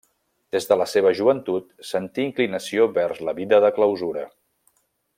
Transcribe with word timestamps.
Des 0.53 0.65
de 0.69 0.77
la 0.81 0.87
seva 0.93 1.11
joventut 1.19 1.67
sentí 1.91 2.25
inclinació 2.31 2.91
vers 2.99 3.23
la 3.29 3.37
vida 3.43 3.61
de 3.67 3.73
clausura. 3.79 4.29